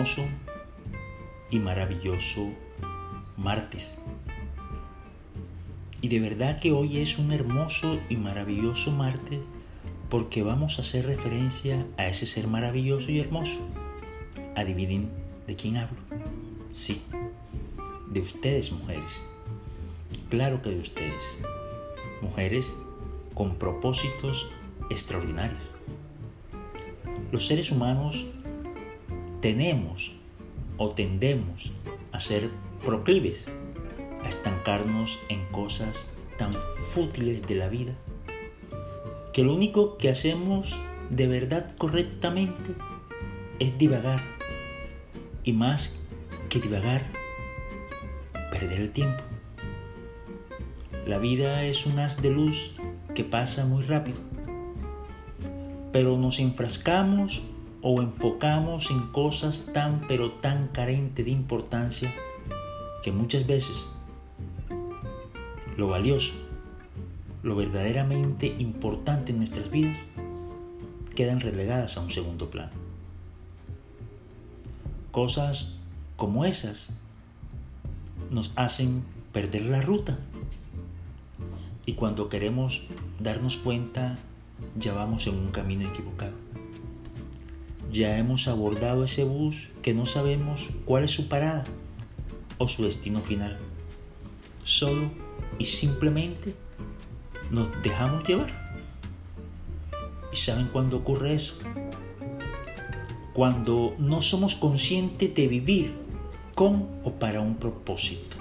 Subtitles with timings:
[0.00, 0.26] hermoso
[1.50, 2.48] y maravilloso
[3.36, 4.00] martes.
[6.00, 9.40] Y de verdad que hoy es un hermoso y maravilloso martes
[10.08, 13.60] porque vamos a hacer referencia a ese ser maravilloso y hermoso.
[14.56, 15.10] Adivinen
[15.46, 15.98] de quién hablo.
[16.72, 17.02] Sí,
[18.10, 19.22] de ustedes mujeres.
[20.30, 21.38] Claro que de ustedes.
[22.22, 22.74] Mujeres
[23.34, 24.48] con propósitos
[24.88, 25.60] extraordinarios.
[27.32, 28.24] Los seres humanos
[29.40, 30.12] tenemos
[30.76, 31.72] o tendemos
[32.12, 32.48] a ser
[32.84, 33.50] proclives
[34.24, 36.52] a estancarnos en cosas tan
[36.92, 37.94] fútiles de la vida
[39.32, 40.76] que lo único que hacemos
[41.10, 42.72] de verdad correctamente
[43.58, 44.22] es divagar
[45.44, 46.00] y más
[46.48, 47.06] que divagar
[48.50, 49.22] perder el tiempo.
[51.06, 52.74] La vida es un haz de luz
[53.14, 54.18] que pasa muy rápido
[55.92, 57.42] pero nos enfrascamos
[57.82, 62.14] o enfocamos en cosas tan pero tan carentes de importancia
[63.02, 63.80] que muchas veces
[65.76, 66.34] lo valioso,
[67.42, 69.98] lo verdaderamente importante en nuestras vidas
[71.14, 72.72] quedan relegadas a un segundo plano.
[75.10, 75.74] Cosas
[76.16, 76.96] como esas
[78.30, 80.18] nos hacen perder la ruta
[81.86, 82.86] y cuando queremos
[83.18, 84.18] darnos cuenta
[84.78, 86.49] ya vamos en un camino equivocado.
[87.90, 91.64] Ya hemos abordado ese bus que no sabemos cuál es su parada
[92.58, 93.58] o su destino final.
[94.64, 95.10] Solo
[95.58, 96.54] y simplemente
[97.50, 98.50] nos dejamos llevar.
[100.32, 101.54] ¿Y saben cuándo ocurre eso?
[103.32, 105.94] Cuando no somos conscientes de vivir
[106.54, 108.36] con o para un propósito.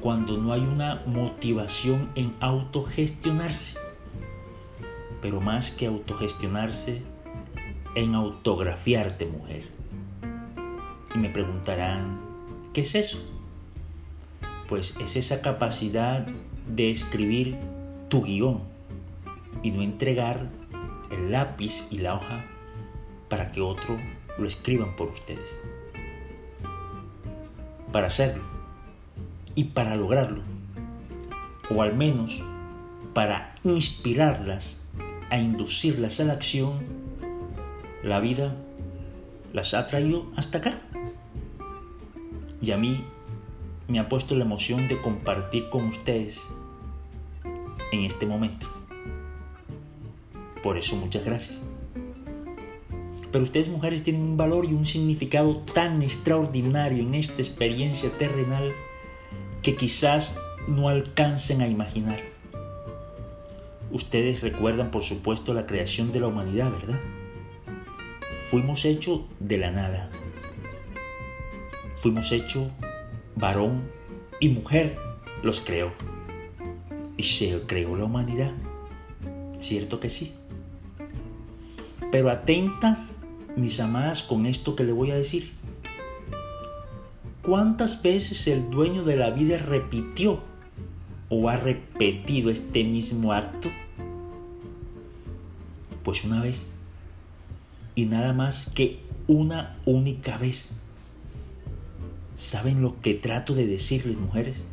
[0.00, 3.78] Cuando no hay una motivación en autogestionarse
[5.24, 7.00] pero más que autogestionarse,
[7.94, 9.68] en autografiarte, mujer.
[11.14, 12.20] Y me preguntarán,
[12.72, 13.18] ¿qué es eso?
[14.68, 16.26] Pues es esa capacidad
[16.66, 17.56] de escribir
[18.08, 18.60] tu guion
[19.62, 20.48] y no entregar
[21.10, 22.44] el lápiz y la hoja
[23.28, 23.96] para que otro
[24.38, 25.60] lo escriban por ustedes.
[27.92, 28.42] Para hacerlo
[29.54, 30.42] y para lograrlo,
[31.70, 32.42] o al menos
[33.12, 34.82] para inspirarlas
[35.30, 37.03] a inducirlas a la acción,
[38.04, 38.54] la vida
[39.52, 40.74] las ha traído hasta acá.
[42.60, 43.04] Y a mí
[43.88, 46.52] me ha puesto la emoción de compartir con ustedes
[47.92, 48.66] en este momento.
[50.62, 51.64] Por eso muchas gracias.
[53.32, 58.72] Pero ustedes mujeres tienen un valor y un significado tan extraordinario en esta experiencia terrenal
[59.62, 60.38] que quizás
[60.68, 62.20] no alcancen a imaginar.
[63.90, 67.00] Ustedes recuerdan, por supuesto, la creación de la humanidad, ¿verdad?
[68.50, 70.10] Fuimos hechos de la nada.
[72.00, 72.68] Fuimos hechos
[73.36, 73.90] varón
[74.38, 74.98] y mujer
[75.42, 75.92] los creó.
[77.16, 78.52] Y se creó la humanidad.
[79.58, 80.34] Cierto que sí.
[82.12, 83.22] Pero atentas,
[83.56, 85.50] mis amadas, con esto que le voy a decir.
[87.42, 90.40] ¿Cuántas veces el dueño de la vida repitió
[91.30, 93.70] o ha repetido este mismo acto?
[96.02, 96.83] Pues una vez.
[97.94, 100.70] Y nada más que una única vez.
[102.34, 104.64] ¿Saben lo que trato de decirles, mujeres?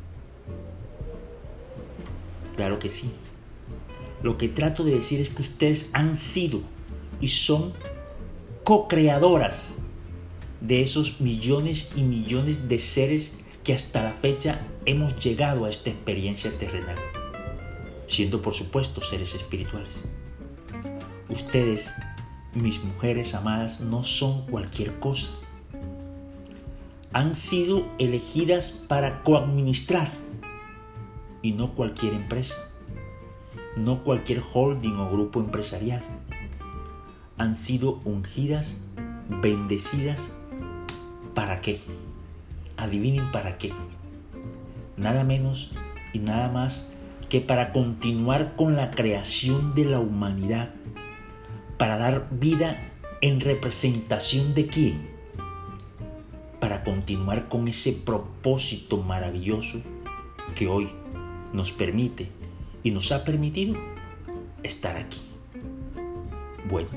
[2.56, 3.12] Claro que sí.
[4.24, 6.62] Lo que trato de decir es que ustedes han sido
[7.20, 7.74] y son
[8.64, 9.76] co-creadoras
[10.60, 15.90] de esos millones y millones de seres que hasta la fecha hemos llegado a esta
[15.90, 16.96] experiencia terrenal,
[18.08, 20.04] siendo por supuesto seres espirituales.
[21.30, 21.94] Ustedes,
[22.54, 25.32] mis mujeres amadas, no son cualquier cosa.
[27.14, 30.10] Han sido elegidas para coadministrar
[31.42, 32.56] y no cualquier empresa,
[33.76, 36.04] no cualquier holding o grupo empresarial.
[37.38, 38.86] Han sido ungidas,
[39.42, 40.32] bendecidas,
[41.34, 41.80] ¿para qué?
[42.78, 43.74] Adivinen para qué.
[44.98, 45.76] Nada menos
[46.14, 46.92] y nada más
[47.30, 50.70] que para continuar con la creación de la humanidad
[51.82, 52.78] para dar vida
[53.22, 55.10] en representación de quién?
[56.60, 59.82] Para continuar con ese propósito maravilloso
[60.54, 60.92] que hoy
[61.54, 62.28] nos permite
[62.84, 63.78] y nos ha permitido
[64.62, 65.18] estar aquí.
[66.70, 66.92] Bueno,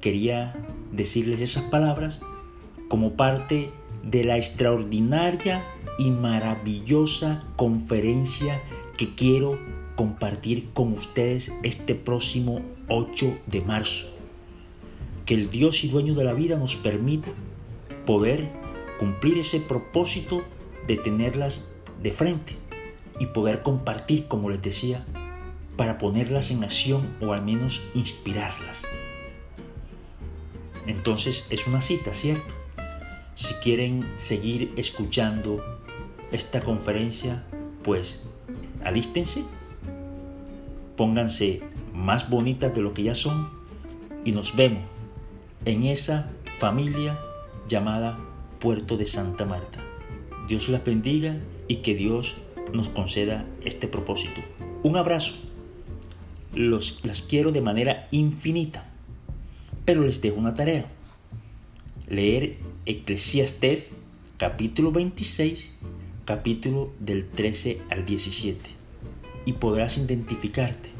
[0.00, 0.56] quería
[0.90, 2.22] decirles esas palabras
[2.88, 3.70] como parte
[4.02, 5.62] de la extraordinaria
[5.98, 8.62] y maravillosa conferencia
[8.96, 9.58] que quiero
[9.98, 14.06] compartir con ustedes este próximo 8 de marzo,
[15.26, 17.30] que el Dios y dueño de la vida nos permita
[18.06, 18.48] poder
[19.00, 20.44] cumplir ese propósito
[20.86, 22.54] de tenerlas de frente
[23.18, 25.04] y poder compartir, como les decía,
[25.76, 28.84] para ponerlas en acción o al menos inspirarlas.
[30.86, 32.54] Entonces es una cita, ¿cierto?
[33.34, 35.60] Si quieren seguir escuchando
[36.30, 37.44] esta conferencia,
[37.82, 38.30] pues
[38.84, 39.42] alístense,
[40.98, 41.62] pónganse
[41.94, 43.48] más bonitas de lo que ya son
[44.24, 44.82] y nos vemos
[45.64, 47.18] en esa familia
[47.68, 48.18] llamada
[48.58, 49.78] Puerto de Santa Marta.
[50.48, 52.38] Dios las bendiga y que Dios
[52.72, 54.40] nos conceda este propósito.
[54.82, 55.34] Un abrazo.
[56.52, 58.84] Los, las quiero de manera infinita.
[59.84, 60.86] Pero les dejo una tarea.
[62.08, 64.00] Leer Eclesiastés
[64.36, 65.70] capítulo 26,
[66.24, 68.77] capítulo del 13 al 17.
[69.48, 70.90] Y podrás identificarte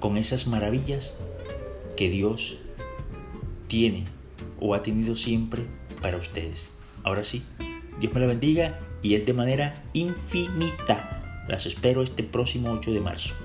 [0.00, 1.14] con esas maravillas
[1.96, 2.58] que Dios
[3.68, 4.04] tiene
[4.58, 5.62] o ha tenido siempre
[6.02, 6.72] para ustedes.
[7.04, 7.44] Ahora sí,
[8.00, 11.44] Dios me la bendiga y es de manera infinita.
[11.46, 13.36] Las espero este próximo 8 de marzo.